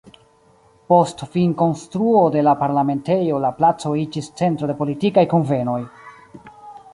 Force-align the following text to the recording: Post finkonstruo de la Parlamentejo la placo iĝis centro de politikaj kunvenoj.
Post 0.93 1.19
finkonstruo 1.35 2.23
de 2.35 2.43
la 2.47 2.55
Parlamentejo 2.61 3.43
la 3.45 3.53
placo 3.61 3.93
iĝis 4.05 4.31
centro 4.41 4.71
de 4.73 4.77
politikaj 4.81 5.27
kunvenoj. 5.35 5.79